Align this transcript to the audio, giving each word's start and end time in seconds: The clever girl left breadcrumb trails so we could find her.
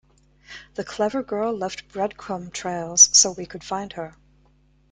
The 0.73 0.83
clever 0.83 1.21
girl 1.21 1.55
left 1.55 1.89
breadcrumb 1.89 2.51
trails 2.51 3.11
so 3.15 3.33
we 3.33 3.45
could 3.45 3.63
find 3.63 3.93
her. 3.93 4.15